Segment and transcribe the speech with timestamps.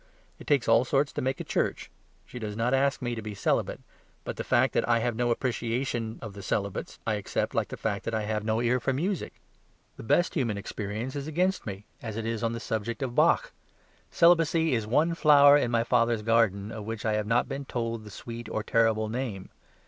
[0.39, 1.91] It takes all sorts to make a church;
[2.25, 3.79] she does not ask me to be celibate.
[4.23, 7.77] But the fact that I have no appreciation of the celibates, I accept like the
[7.77, 9.33] fact that I have no ear for music.
[9.97, 13.51] The best human experience is against me, as it is on the subject of Bach.
[14.09, 18.03] Celibacy is one flower in my father's garden, of which I have not been told
[18.03, 19.49] the sweet or terrible name.